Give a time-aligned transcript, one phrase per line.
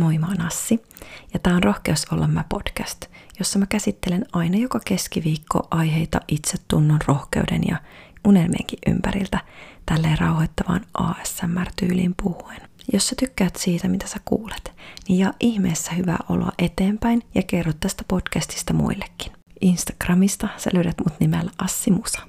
[0.00, 0.82] Moi, mä oon Assi
[1.34, 3.06] ja tää on Rohkeus olla mä podcast,
[3.38, 7.76] jossa mä käsittelen aina joka keskiviikko aiheita itsetunnon, rohkeuden ja
[8.24, 9.38] unelmienkin ympäriltä
[9.86, 12.60] tälleen rauhoittavaan ASMR-tyyliin puhuen.
[12.92, 14.72] Jos sä tykkäät siitä, mitä sä kuulet,
[15.08, 19.32] niin jaa ihmeessä hyvää oloa eteenpäin ja kerro tästä podcastista muillekin.
[19.60, 22.20] Instagramista sä löydät mut nimellä Assi Musa.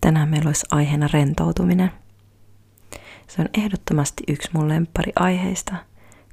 [0.00, 1.92] Tänään meillä olisi aiheena rentoutuminen–
[3.28, 4.68] se on ehdottomasti yksi mun
[5.16, 5.74] aiheista,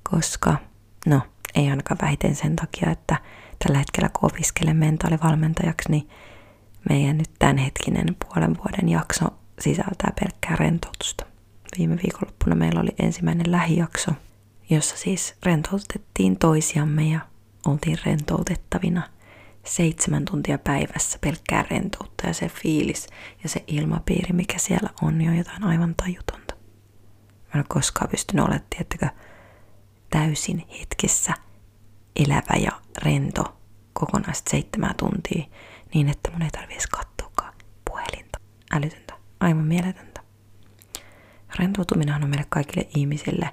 [0.09, 0.57] koska,
[1.05, 1.21] no,
[1.55, 3.17] ei ainakaan vähiten sen takia, että
[3.63, 6.09] tällä hetkellä kun opiskelen mentaalivalmentajaksi, niin
[6.89, 9.25] meidän nyt tämänhetkinen puolen vuoden jakso
[9.59, 11.25] sisältää pelkkää rentoutusta.
[11.77, 14.11] Viime viikonloppuna meillä oli ensimmäinen lähijakso,
[14.69, 17.19] jossa siis rentoutettiin toisiamme ja
[17.65, 19.09] oltiin rentoutettavina
[19.65, 23.07] seitsemän tuntia päivässä pelkkää rentoutta ja se fiilis
[23.43, 26.44] ja se ilmapiiri, mikä siellä on, niin on jotain aivan tajutonta.
[27.55, 29.07] Mä en ole koskaan pystynyt olemaan, tiettäkö,
[30.09, 31.33] täysin hetkessä
[32.15, 33.57] elävä ja rento
[33.93, 35.45] kokonaista seitsemää tuntia
[35.93, 37.53] niin, että mun ei tarvitse edes katsoakaan
[37.85, 38.39] puhelinta.
[38.73, 39.13] Älytöntä.
[39.39, 40.21] Aivan mieletöntä.
[41.59, 43.49] Rentoutuminen on meille kaikille ihmisille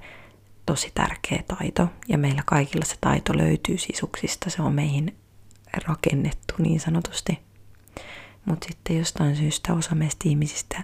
[0.66, 4.50] tosi tärkeä taito ja meillä kaikilla se taito löytyy sisuksista.
[4.50, 5.16] Se on meihin
[5.87, 7.39] rakennettu niin sanotusti.
[8.44, 10.83] Mutta sitten jostain syystä osa meistä ihmisistä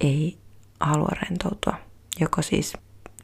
[0.00, 0.38] ei
[0.80, 1.85] halua rentoutua
[2.20, 2.72] joko siis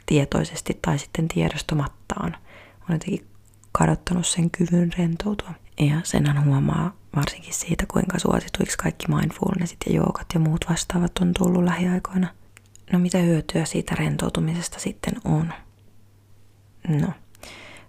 [0.06, 2.36] tietoisesti tai sitten tiedostomattaan
[2.80, 3.26] on jotenkin
[3.72, 5.50] kadottanut sen kyvyn rentoutua.
[5.80, 11.34] Ja senhän huomaa varsinkin siitä, kuinka suosituiksi kaikki mindfulnessit ja joogat ja muut vastaavat on
[11.38, 12.28] tullut lähiaikoina.
[12.92, 15.52] No mitä hyötyä siitä rentoutumisesta sitten on?
[16.88, 17.08] No,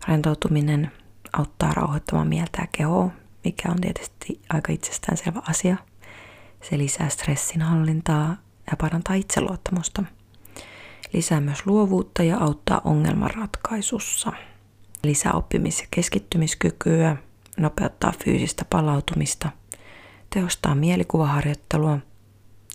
[0.07, 0.91] rentoutuminen
[1.33, 3.09] auttaa rauhoittamaan mieltä ja kehoa,
[3.43, 5.77] mikä on tietysti aika itsestäänselvä asia.
[6.69, 8.37] Se lisää stressin hallintaa
[8.71, 10.03] ja parantaa itseluottamusta–
[11.13, 14.31] lisää myös luovuutta ja auttaa ongelmanratkaisussa.
[15.03, 17.17] Lisää oppimis- ja keskittymiskykyä,
[17.57, 19.49] nopeuttaa fyysistä palautumista,
[20.29, 21.99] tehostaa mielikuvaharjoittelua,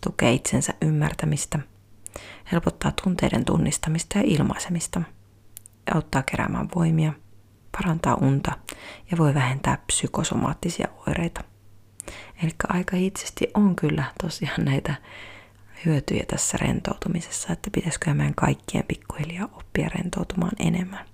[0.03, 1.59] tukee itsensä ymmärtämistä,
[2.53, 5.03] helpottaa tunteiden tunnistamista ja ilmaisemista,
[5.95, 7.13] auttaa keräämään voimia,
[7.73, 8.53] parantaa unta
[9.11, 11.45] ja voi vähentää psykosomaattisia oireita.
[12.43, 14.95] Eli aika itsesti on kyllä tosiaan näitä
[15.85, 21.07] hyötyjä tässä rentoutumisessa, että pitäisikö meidän kaikkien pikkuhiljaa oppia rentoutumaan enemmän.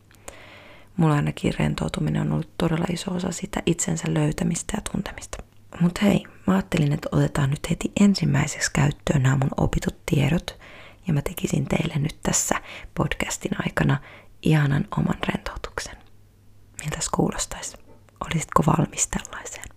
[0.96, 5.38] Mulla ainakin rentoutuminen on ollut todella iso osa sitä itsensä löytämistä ja tuntemista.
[5.80, 10.58] Mutta hei, mä ajattelin, että otetaan nyt heti ensimmäiseksi käyttöön nämä mun opitut tiedot,
[11.06, 12.54] ja mä tekisin teille nyt tässä
[12.94, 14.00] podcastin aikana
[14.42, 15.96] ihanan oman rentoutuksen.
[16.80, 17.76] Miltäs kuulostaisi?
[18.26, 19.68] Olisitko valmis tällaiseen?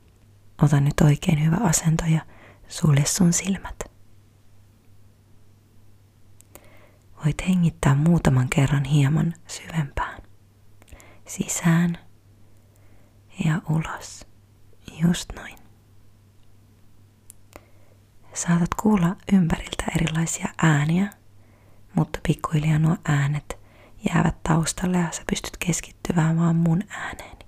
[0.61, 2.21] Ota nyt oikein hyvä asento ja
[2.67, 3.96] sulje sun silmät.
[7.27, 10.21] Voit hengittää muutaman kerran hieman syvempään.
[11.25, 11.97] Sisään
[13.45, 14.27] ja ulos.
[15.01, 15.55] Just noin.
[18.33, 21.09] Saatat kuulla ympäriltä erilaisia ääniä,
[21.95, 23.59] mutta pikkuhiljaa nuo äänet
[24.09, 27.45] jäävät taustalle ja sä pystyt keskittymään vaan mun ääneeni.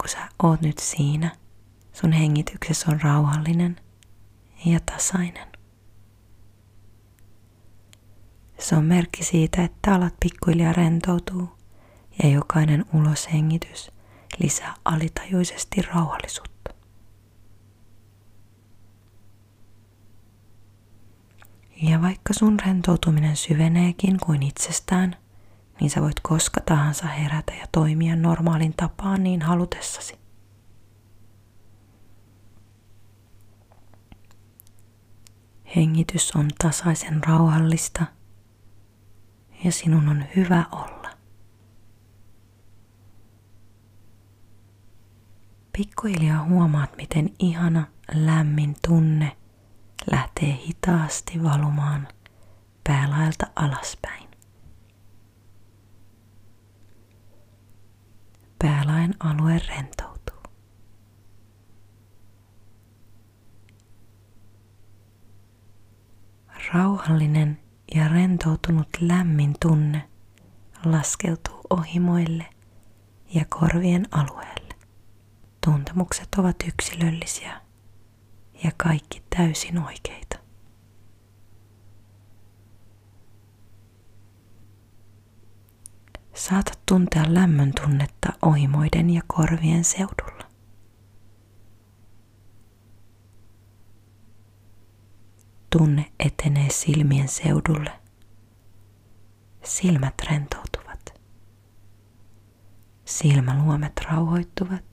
[0.00, 1.36] Kun sä oot nyt siinä,
[1.92, 3.76] sun hengityksessä on rauhallinen–
[4.64, 5.48] ja tasainen.
[8.58, 11.48] Se on merkki siitä, että alat pikkuhiljaa rentoutuu
[12.22, 13.90] ja jokainen uloshengitys
[14.38, 16.74] lisää alitajuisesti rauhallisuutta.
[21.82, 25.16] Ja vaikka sun rentoutuminen syveneekin kuin itsestään,
[25.80, 30.21] niin sä voit koska tahansa herätä ja toimia normaalin tapaan niin halutessasi.
[35.76, 38.06] Hengitys on tasaisen rauhallista
[39.64, 41.10] ja sinun on hyvä olla.
[45.76, 49.36] Pikkuhiljaa huomaat, miten ihana lämmin tunne
[50.10, 52.08] lähtee hitaasti valumaan
[52.84, 54.28] päälaelta alaspäin.
[58.58, 60.01] Päälaen alue rentoutuu.
[67.02, 67.58] Rauhallinen
[67.94, 70.08] ja rentoutunut lämmin tunne
[70.84, 72.46] laskeutuu ohimoille
[73.34, 74.74] ja korvien alueelle.
[75.66, 77.60] Tuntemukset ovat yksilöllisiä
[78.64, 80.38] ja kaikki täysin oikeita.
[86.34, 90.51] Saatat tuntea lämmön tunnetta ohimoiden ja korvien seudulla.
[95.76, 98.00] Tunne etenee silmien seudulle,
[99.64, 101.20] silmät rentoutuvat.
[103.04, 104.84] Silmäluomet rauhoittuvat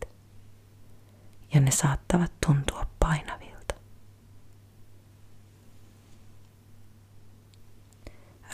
[1.53, 3.75] ja ne saattavat tuntua painavilta.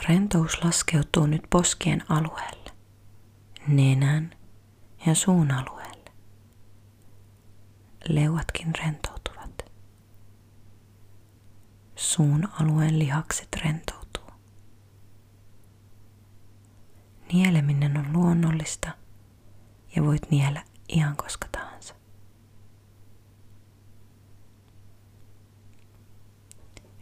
[0.08, 2.70] Rentous laskeutuu nyt poskien alueelle,
[3.68, 4.34] nenän
[5.06, 6.10] ja suun alueelle.
[8.08, 9.15] Leuatkin rentoutuvat.
[11.96, 14.30] Suun alueen lihakset rentoutuu.
[17.32, 18.90] Nieleminen on luonnollista
[19.96, 21.94] ja voit niellä ihan koska tahansa.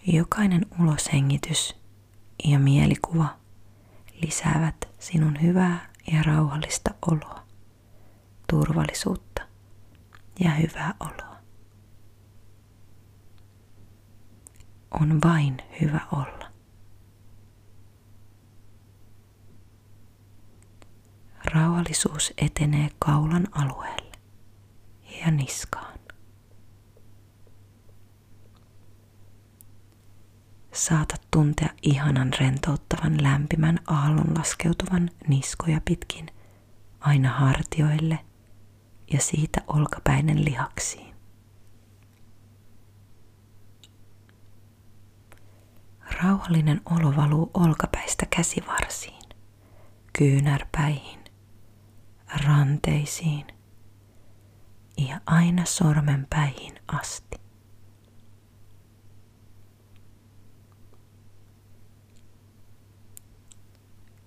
[0.06, 1.76] Jokainen uloshengitys
[2.44, 3.36] ja mielikuva
[4.22, 7.46] lisäävät sinun hyvää ja rauhallista oloa,
[8.50, 9.42] turvallisuutta
[10.40, 11.33] ja hyvää oloa.
[15.00, 16.50] On vain hyvä olla.
[21.44, 24.12] Rauhallisuus etenee kaulan alueelle
[25.20, 25.98] ja niskaan.
[30.72, 36.26] Saatat tuntea ihanan rentouttavan lämpimän aallon laskeutuvan niskoja pitkin
[37.00, 38.18] aina hartioille
[39.12, 41.13] ja siitä olkapäinen lihaksiin.
[46.22, 49.22] Rauhallinen olo valuu olkapäistä käsivarsiin,
[50.18, 51.24] kyynärpäihin,
[52.46, 53.46] ranteisiin
[55.08, 57.36] ja aina sormenpäihin asti.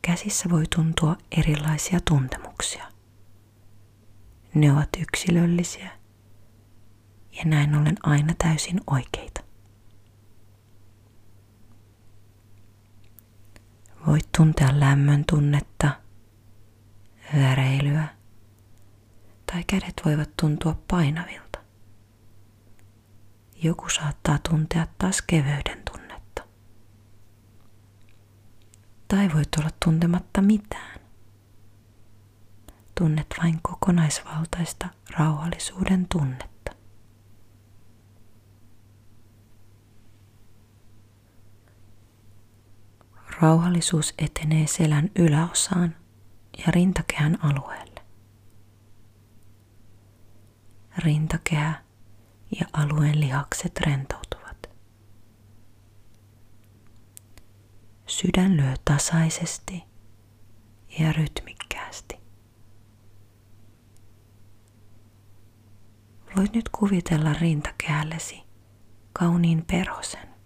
[0.01, 2.87] Käsissä voi tuntua erilaisia tuntemuksia.
[4.53, 5.91] Ne ovat yksilöllisiä
[7.31, 9.46] ja näin ollen aina täysin oikeita.
[14.07, 15.89] Voit tuntea lämmön tunnetta,
[17.36, 18.07] väreilyä
[19.51, 21.59] tai kädet voivat tuntua painavilta.
[23.63, 26.44] Joku saattaa tuntea taas keveyden tunnetta.
[29.07, 31.00] Tai voit olla tuntematta mitään.
[32.95, 34.88] Tunnet vain kokonaisvaltaista
[35.18, 36.56] rauhallisuuden tunnetta.
[43.41, 45.95] Rauhallisuus etenee selän yläosaan
[46.57, 48.01] ja rintakehän alueelle.
[50.97, 51.83] Rintakehä
[52.59, 54.69] ja alueen lihakset rentoutuvat.
[58.07, 59.83] Sydän lyö tasaisesti
[60.99, 62.19] ja rytmikkäästi.
[66.37, 68.43] Voit nyt kuvitella rintakehällesi
[69.13, 70.36] kauniin perhosen,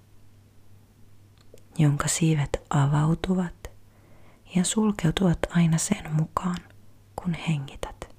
[1.81, 3.71] jonka siivet avautuvat
[4.55, 6.57] ja sulkeutuvat aina sen mukaan,
[7.15, 8.09] kun hengität.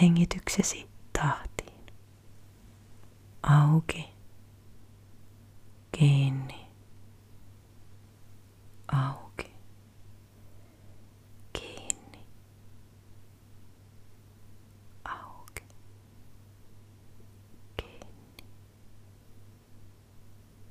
[0.00, 1.86] Hengityksesi tahtiin.
[3.42, 4.08] Auki.
[5.92, 6.66] Kiinni.
[8.92, 9.50] Auki.
[11.52, 12.18] Kiinni.
[15.04, 15.62] Auki.
[17.76, 18.44] Kiinni.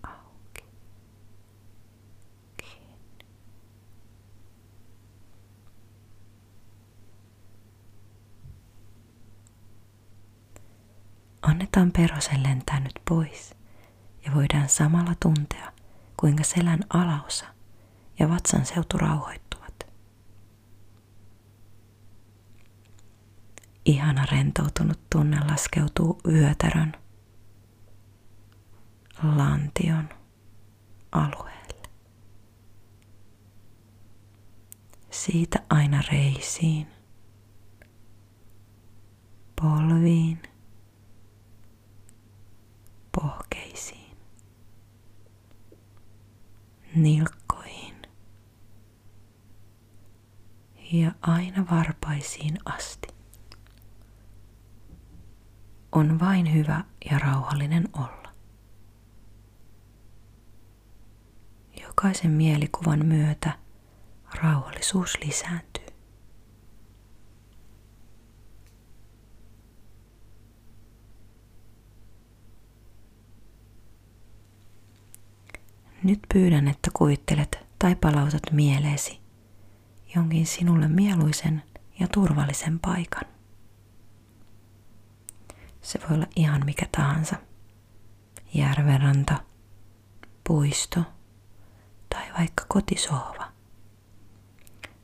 [0.03, 0.63] Auki.
[2.57, 3.25] Kiinni.
[11.75, 13.55] Annetaan perhosen lentää nyt pois
[14.25, 15.71] ja voidaan samalla tuntea,
[16.17, 17.45] kuinka selän alaosa
[18.19, 19.87] ja vatsan seutu rauhoittuvat.
[23.85, 26.93] Ihana rentoutunut tunne laskeutuu yötärön,
[29.23, 30.09] lantion
[31.11, 31.89] alueelle.
[35.09, 36.87] Siitä aina reisiin,
[39.61, 40.54] polviin,
[43.25, 44.17] pohkeisiin,
[46.95, 47.95] nilkkoihin
[50.91, 53.07] ja aina varpaisiin asti.
[55.91, 58.33] On vain hyvä ja rauhallinen olla.
[61.81, 63.59] Jokaisen mielikuvan myötä
[64.43, 65.84] rauhallisuus lisääntyy.
[76.05, 79.21] Nyt pyydän, että kuvittelet tai palautat mieleesi
[80.15, 81.63] jonkin sinulle mieluisen
[81.99, 83.23] ja turvallisen paikan.
[85.81, 87.35] Se voi olla ihan mikä tahansa.
[88.53, 89.43] Järvenranta,
[90.47, 91.03] puisto
[92.09, 93.51] tai vaikka kotisohva,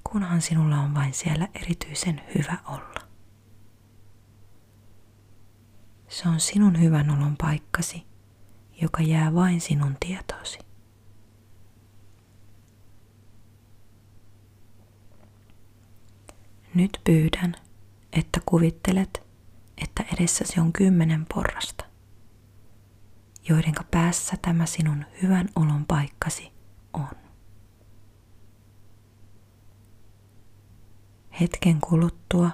[0.03, 3.08] kunhan sinulla on vain siellä erityisen hyvä olla.
[6.10, 8.03] Se on sinun hyvän olon paikkasi,
[8.81, 10.71] joka jää vain sinun tietoosi.
[16.74, 17.56] Nyt pyydän,
[18.13, 19.24] että kuvittelet,
[19.84, 21.86] että edessäsi on kymmenen porrasta,
[23.50, 26.51] joidenka päässä tämä sinun hyvän olon paikkasi
[26.94, 27.10] on.
[31.40, 32.51] Hetken kuluttua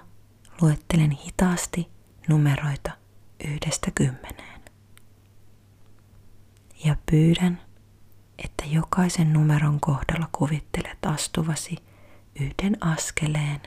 [0.62, 1.88] luettelen hitaasti
[2.30, 2.92] numeroita
[3.48, 4.62] yhdestä kymmeneen.
[6.86, 7.62] Ja pyydän,
[8.38, 11.76] että jokaisen numeron kohdalla kuvittelet astuvasi
[12.40, 13.62] yhden askeleen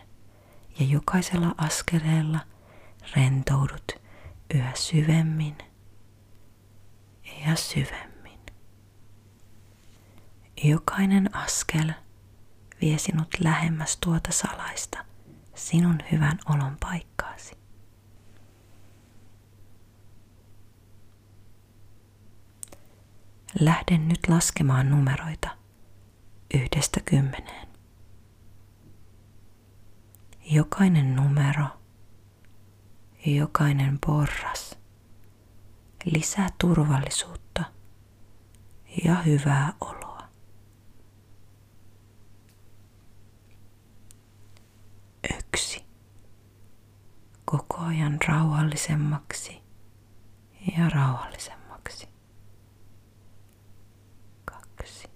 [0.80, 2.40] ja jokaisella askeleella
[3.16, 3.92] rentoudut
[4.54, 5.58] yhä syvemmin
[7.46, 8.40] ja syvemmin.
[10.64, 11.92] Jokainen askel
[12.80, 15.04] vie sinut lähemmäs tuota salaista,
[15.54, 17.60] sinun hyvän olon paikkaasi.
[23.60, 25.48] Lähden nyt laskemaan numeroita
[26.54, 27.69] yhdestä kymmeneen.
[30.52, 31.66] Jokainen numero,
[33.26, 34.78] jokainen porras
[36.04, 37.64] lisää turvallisuutta
[39.04, 40.28] ja hyvää oloa.
[45.38, 45.84] Yksi.
[47.44, 49.62] Koko ajan rauhallisemmaksi
[50.78, 52.08] ja rauhallisemmaksi.
[54.44, 55.08] Kaksi.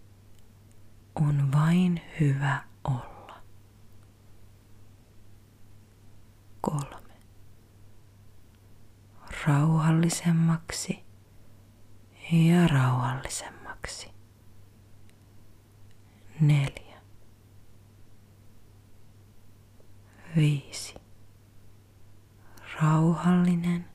[1.15, 3.14] On vain hyvä olla.
[6.65, 7.15] Kolme.
[9.47, 11.05] Rauhallisemmaksi
[12.33, 14.11] ja rauhallisemmaksi.
[16.41, 17.01] Neljä.
[20.37, 20.95] Viisi.
[22.81, 23.89] Rauhallinen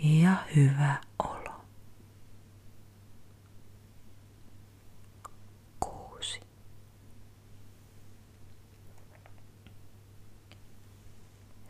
[0.00, 1.64] ja hyvä olo.
[5.80, 6.40] Kuusi.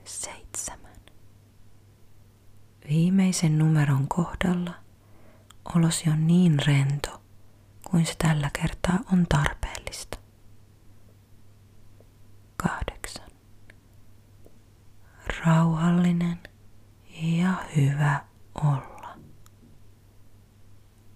[0.05, 0.99] Seitsemän.
[2.89, 4.75] Viimeisen numeron kohdalla
[5.75, 7.23] olosi on niin rento
[7.91, 10.19] kuin se tällä kertaa on tarpeellista.
[12.57, 13.29] Kahdeksan.
[15.47, 16.39] Rauhallinen
[17.23, 19.19] ja hyvä olla.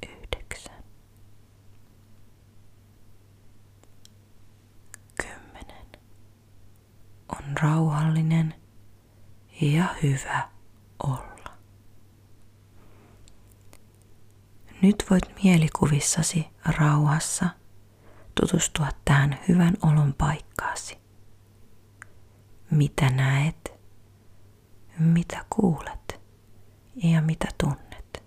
[0.09, 0.85] Yhdeksän.
[5.23, 5.87] Kymmenen.
[7.29, 8.55] On rauhallinen
[9.61, 10.49] ja hyvä
[11.03, 11.33] olla.
[14.83, 17.47] Nyt voit mielikuvissasi rauhassa
[18.41, 20.99] tutustua tähän hyvän olon paikkaasi.
[22.71, 23.73] Mitä näet,
[24.99, 26.21] mitä kuulet
[26.97, 28.23] ja mitä tunnet.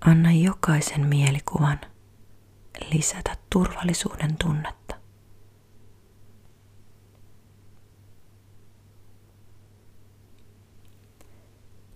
[0.00, 1.80] Anna jokaisen mielikuvan
[2.92, 4.96] lisätä turvallisuuden tunnetta.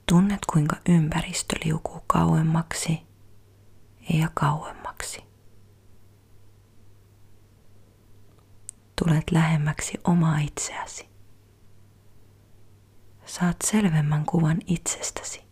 [0.08, 3.00] Tunnet kuinka ympäristö liukuu kauemmaksi
[4.14, 5.22] ja kauemmaksi.
[9.04, 11.08] Tulet lähemmäksi omaa itseäsi.
[13.26, 15.49] Saat selvemmän kuvan itsestäsi.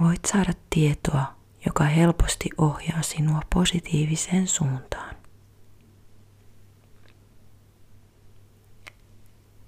[0.00, 1.36] Voit saada tietoa,
[1.66, 5.16] joka helposti ohjaa sinua positiiviseen suuntaan.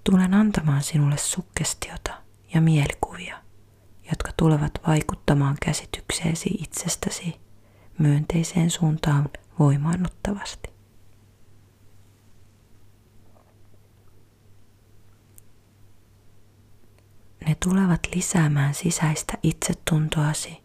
[0.05, 2.13] Tulen antamaan sinulle sukkestiota
[2.55, 3.43] ja mielikuvia,
[4.11, 7.41] jotka tulevat vaikuttamaan käsitykseesi itsestäsi
[7.99, 10.78] myönteiseen suuntaan voimaannuttavasti.
[17.49, 20.63] Ne tulevat lisäämään sisäistä itsetuntoasi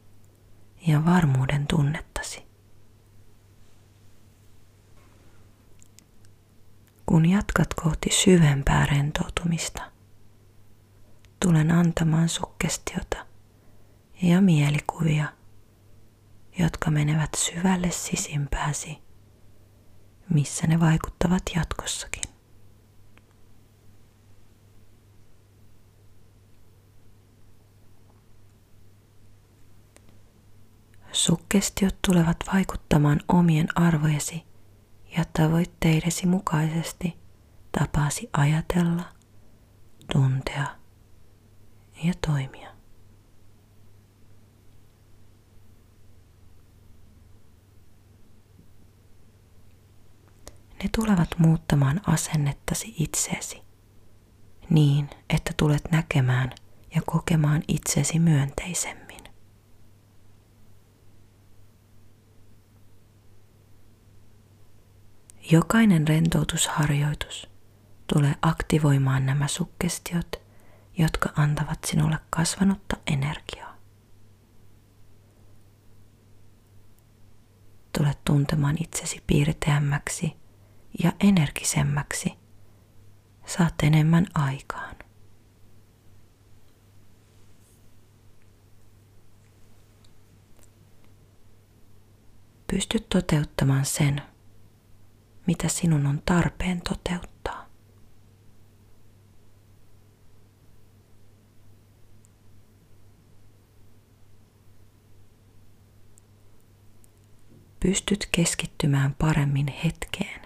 [0.87, 2.43] ja varmuuden tunnettasi.
[7.05, 9.91] Kun jatkat kohti syvempää rentoutumista,
[11.39, 13.25] tulen antamaan sukkestiota
[14.21, 15.25] ja mielikuvia,
[16.59, 18.97] jotka menevät syvälle sisimpääsi,
[20.29, 22.32] missä ne vaikuttavat jatkossakin.
[31.13, 34.43] Sukkestiot tulevat vaikuttamaan omien arvojesi
[35.17, 37.17] ja tavoitteidesi mukaisesti
[37.79, 39.03] tapaasi ajatella,
[40.13, 40.67] tuntea
[42.03, 42.70] ja toimia.
[50.84, 53.62] Ne tulevat muuttamaan asennettasi itseesi
[54.70, 56.51] niin, että tulet näkemään
[56.96, 59.02] ja kokemaan itsesi myönteisemmin.
[65.51, 67.50] Jokainen rentoutusharjoitus
[68.13, 70.41] tulee aktivoimaan nämä sukkestiot,
[70.97, 73.77] jotka antavat sinulle kasvanutta energiaa.
[77.97, 80.33] Tulet tuntemaan itsesi piirteämmäksi
[81.03, 82.33] ja energisemmäksi.
[83.45, 84.95] Saat enemmän aikaan.
[92.67, 94.21] Pystyt toteuttamaan sen,
[95.47, 97.69] mitä sinun on tarpeen toteuttaa.
[107.79, 110.41] Pystyt keskittymään paremmin hetkeen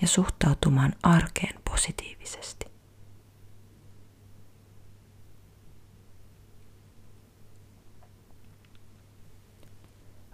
[0.00, 2.66] ja suhtautumaan arkeen positiivisesti.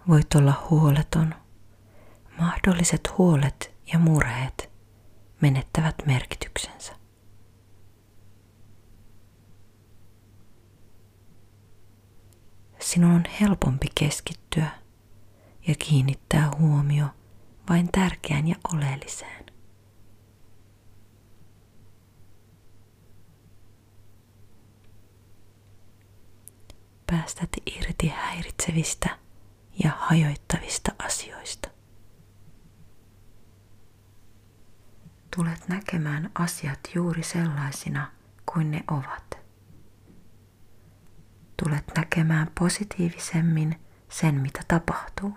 [0.07, 1.35] Voit olla huoleton
[2.67, 4.69] mahdolliset huolet ja murheet
[5.41, 6.93] menettävät merkityksensä.
[12.79, 14.69] Sinun on helpompi keskittyä
[15.67, 17.05] ja kiinnittää huomio
[17.69, 19.45] vain tärkeään ja oleelliseen.
[27.07, 29.17] Päästät irti häiritsevistä
[29.83, 31.68] ja hajoittavista asioista.
[35.39, 38.11] Tulet näkemään asiat juuri sellaisina
[38.53, 39.37] kuin ne ovat.
[41.63, 45.33] Tulet näkemään positiivisemmin sen, mitä tapahtuu.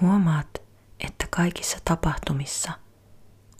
[0.00, 0.62] Huomaat,
[1.00, 2.72] että kaikissa tapahtumissa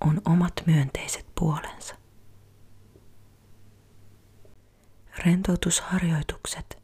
[0.01, 1.95] on omat myönteiset puolensa.
[5.19, 6.83] Rentoutusharjoitukset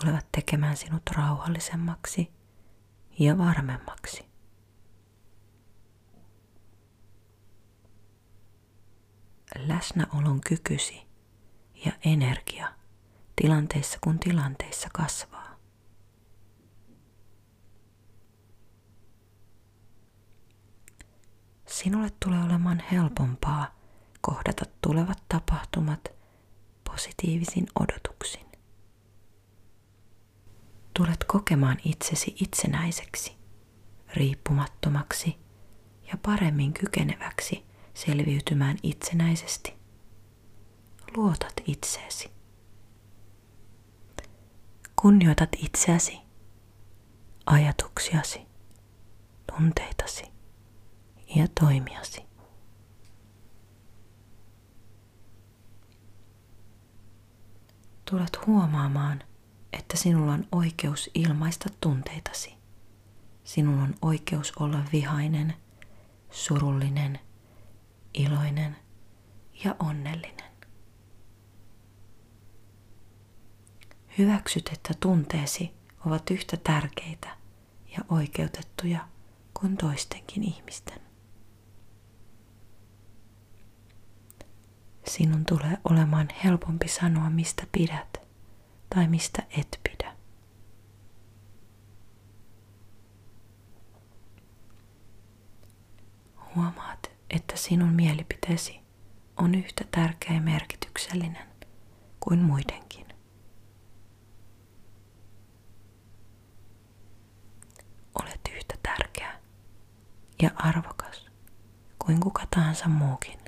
[0.00, 2.32] tulevat tekemään sinut rauhallisemmaksi
[3.18, 4.31] ja varmemmaksi.
[9.58, 11.02] Läsnäolon kykysi
[11.84, 12.72] ja energia
[13.36, 15.56] tilanteissa kun tilanteissa kasvaa.
[21.66, 23.74] Sinulle tulee olemaan helpompaa
[24.20, 26.12] kohdata tulevat tapahtumat
[26.90, 28.46] positiivisin odotuksin.
[30.94, 33.36] Tulet kokemaan itsesi itsenäiseksi,
[34.14, 35.36] riippumattomaksi
[36.06, 39.74] ja paremmin kykeneväksi selviytymään itsenäisesti.
[41.16, 42.30] Luotat itseesi.
[45.02, 46.18] Kunnioitat itseäsi,
[47.46, 48.40] ajatuksiasi,
[49.46, 50.24] tunteitasi
[51.36, 52.22] ja toimiasi.
[58.10, 59.22] Tulet huomaamaan,
[59.72, 62.54] että sinulla on oikeus ilmaista tunteitasi.
[63.44, 65.54] Sinulla on oikeus olla vihainen,
[66.30, 67.18] surullinen–
[68.14, 68.76] iloinen
[69.64, 70.52] ja onnellinen.
[74.18, 75.74] Hyväksyt, että tunteesi
[76.06, 77.36] ovat yhtä tärkeitä
[77.96, 79.08] ja oikeutettuja
[79.60, 81.00] kuin toistenkin ihmisten.
[85.06, 88.20] Sinun tulee olemaan helpompi sanoa, mistä pidät
[88.94, 90.16] tai mistä et pidä.
[96.54, 98.80] Huomaat, että sinun mielipiteesi
[99.36, 101.48] on yhtä tärkeä ja merkityksellinen
[102.20, 103.06] kuin muidenkin.
[108.22, 109.40] Olet yhtä tärkeä
[110.42, 111.26] ja arvokas
[111.98, 113.38] kuin kuka tahansa muukin.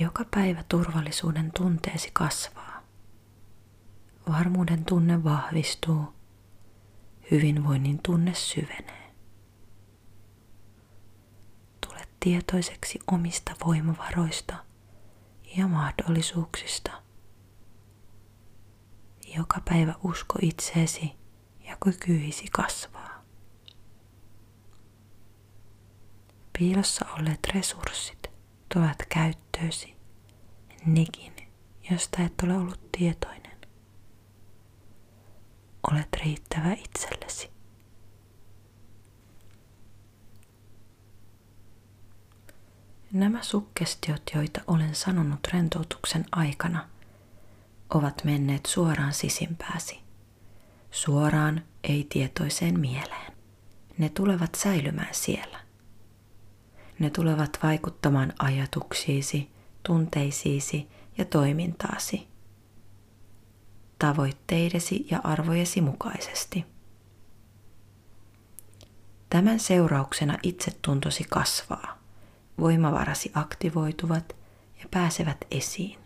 [0.00, 2.82] Joka päivä turvallisuuden tunteesi kasvaa.
[4.28, 6.14] Varmuuden tunne vahvistuu.
[7.30, 9.07] Hyvinvoinnin tunne syvenee.
[12.20, 14.56] Tietoiseksi omista voimavaroista
[15.56, 17.02] ja mahdollisuuksista.
[19.36, 21.12] Joka päivä usko itseesi
[21.60, 23.24] ja kykyisi kasvaa.
[26.58, 28.30] Piilossa olleet resurssit
[28.74, 29.96] tulevat käyttöösi
[30.86, 31.38] nekin
[31.90, 33.58] josta et ole ollut tietoinen.
[35.92, 37.50] Olet riittävä itsellesi.
[43.12, 46.88] Nämä sukkestiot, joita olen sanonut rentoutuksen aikana,
[47.94, 50.00] ovat menneet suoraan sisimpääsi,
[50.90, 53.32] suoraan ei-tietoiseen mieleen.
[53.98, 55.60] Ne tulevat säilymään siellä.
[56.98, 59.50] Ne tulevat vaikuttamaan ajatuksiisi,
[59.82, 62.28] tunteisiisi ja toimintaasi,
[63.98, 66.64] tavoitteidesi ja arvojesi mukaisesti.
[69.30, 71.97] Tämän seurauksena itsetuntosi kasvaa,
[72.60, 74.36] voimavarasi aktivoituvat
[74.78, 75.98] ja pääsevät esiin.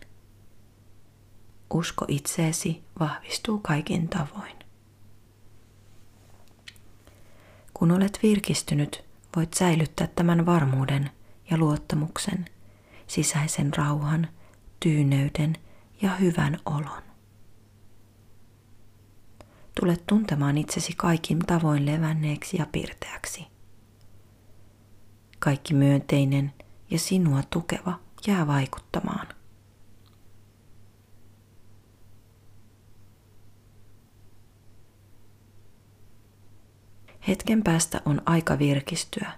[1.73, 4.55] Usko itseesi vahvistuu kaikin tavoin.
[7.73, 11.11] Kun olet virkistynyt, voit säilyttää tämän varmuuden
[11.51, 12.45] ja luottamuksen,
[13.07, 14.27] sisäisen rauhan,
[14.79, 15.55] tyyneyden
[16.01, 17.03] ja hyvän olon.
[19.79, 23.52] Tulet tuntemaan itsesi kaikin tavoin levänneeksi ja pirteäksi.
[25.43, 26.53] Kaikki myönteinen
[26.89, 29.27] ja sinua tukeva jää vaikuttamaan.
[37.27, 39.31] Hetken päästä on aika virkistyä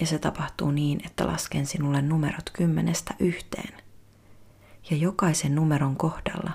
[0.00, 3.82] ja se tapahtuu niin, että lasken sinulle numerot kymmenestä yhteen.
[4.90, 6.52] Ja jokaisen numeron kohdalla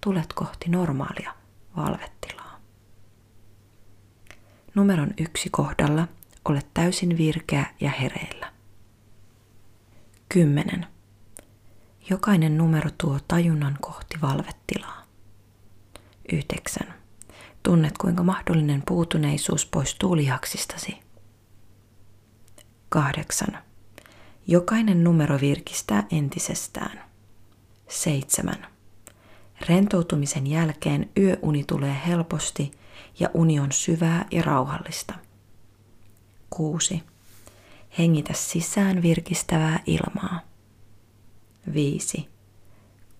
[0.00, 1.34] tulet kohti normaalia
[1.76, 2.60] valvettilaa.
[4.74, 6.08] Numeron yksi kohdalla
[6.48, 8.52] olet täysin virkeä ja hereillä.
[10.28, 10.86] 10.
[12.10, 15.02] Jokainen numero tuo tajunnan kohti valvettilaa.
[16.32, 16.94] 9.
[17.62, 20.96] Tunnet, kuinka mahdollinen puutuneisuus poistuu lihaksistasi.
[22.88, 23.58] 8.
[24.46, 27.04] Jokainen numero virkistää entisestään.
[27.88, 28.66] 7.
[29.68, 32.70] Rentoutumisen jälkeen yöuni tulee helposti
[33.20, 35.14] ja uni on syvää ja rauhallista.
[36.50, 37.02] 6.
[37.98, 40.40] Hengitä sisään virkistävää ilmaa.
[41.74, 42.28] 5.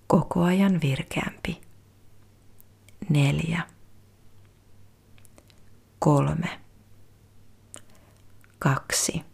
[0.07, 1.61] Koko ajan virkeämpi.
[3.09, 3.63] 4
[5.99, 6.61] kolme,
[8.59, 9.25] kaksi.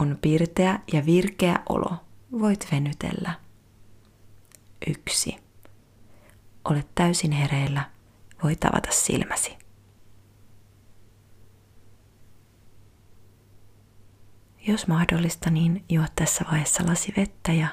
[0.00, 1.96] On pirteä ja virkeä olo.
[2.40, 3.40] Voit venytellä.
[4.86, 5.36] Yksi.
[6.64, 7.90] Olet täysin hereillä.
[8.44, 9.56] Voit avata silmäsi.
[14.66, 17.68] Jos mahdollista, niin juo tässä vaiheessa lasi vettä ja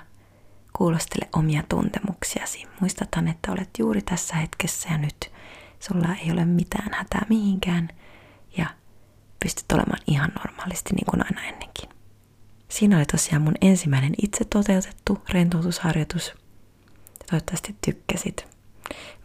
[0.78, 2.66] kuulostele omia tuntemuksiasi.
[2.80, 5.32] Muistathan, että olet juuri tässä hetkessä ja nyt
[5.80, 7.90] sulla ei ole mitään hätää mihinkään
[8.58, 8.66] ja
[9.40, 11.90] pystyt olemaan ihan normaalisti niin kuin aina ennenkin.
[12.70, 16.34] Siinä oli tosiaan mun ensimmäinen itse toteutettu rentoutusharjoitus.
[17.30, 18.48] Toivottavasti tykkäsit.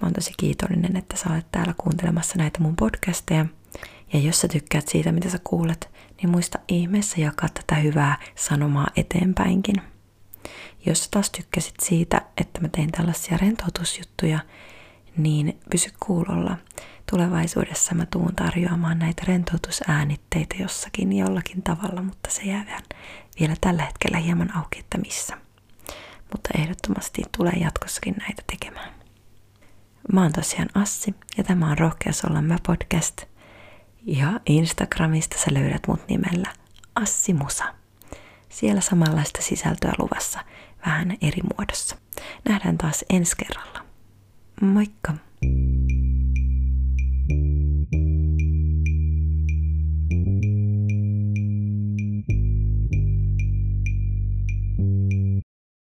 [0.00, 3.46] Mä oon tosi kiitollinen, että sä olet täällä kuuntelemassa näitä mun podcasteja.
[4.12, 8.86] Ja jos sä tykkäät siitä, mitä sä kuulet, niin muista ihmeessä jakaa tätä hyvää sanomaa
[8.96, 9.76] eteenpäinkin.
[10.86, 14.38] Jos taas tykkäsit siitä, että mä tein tällaisia rentoutusjuttuja,
[15.16, 16.56] niin pysy kuulolla.
[17.10, 22.82] Tulevaisuudessa mä tuun tarjoamaan näitä rentoutusäänitteitä jossakin jollakin tavalla, mutta se jää
[23.40, 25.36] vielä tällä hetkellä hieman auki, että missä.
[26.32, 28.94] Mutta ehdottomasti tulee jatkossakin näitä tekemään.
[30.12, 33.33] Mä oon tosiaan Assi ja tämä on Rohkeus olla mä podcast.
[34.06, 36.52] Ja Instagramista sä löydät mut nimellä
[36.94, 37.64] Assi Musa.
[38.48, 40.40] Siellä samanlaista sisältöä luvassa,
[40.86, 41.96] vähän eri muodossa.
[42.48, 43.84] Nähdään taas ensi kerralla.
[44.60, 45.14] Moikka!